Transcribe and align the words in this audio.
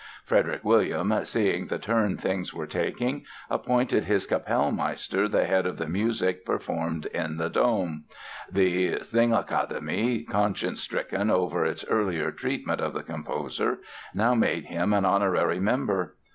Frederick 0.25 0.61
William, 0.63 1.13
seeing 1.25 1.67
the 1.67 1.77
turn 1.77 2.17
things 2.17 2.51
were 2.55 2.65
taking, 2.65 3.23
appointed 3.51 4.05
his 4.05 4.25
Kapellmeister 4.25 5.29
the 5.29 5.45
head 5.45 5.67
of 5.67 5.77
the 5.77 5.87
music 5.87 6.43
performed 6.43 7.05
in 7.05 7.37
the 7.37 7.51
Dom. 7.51 8.05
The 8.51 8.93
Singakademie, 9.03 10.25
conscience 10.27 10.81
stricken 10.81 11.29
over 11.29 11.63
its 11.63 11.85
earlier 11.87 12.31
treatment 12.31 12.81
of 12.81 12.93
the 12.95 13.03
composer, 13.03 13.77
now 14.11 14.33
made 14.33 14.65
him 14.65 14.91
an 14.91 15.05
honorary 15.05 15.59
member. 15.59 16.15